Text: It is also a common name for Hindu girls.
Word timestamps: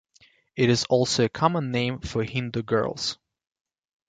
It 0.55 0.71
is 0.71 0.83
also 0.85 1.25
a 1.25 1.29
common 1.29 1.69
name 1.69 1.99
for 1.99 2.23
Hindu 2.23 2.63
girls. 2.63 3.19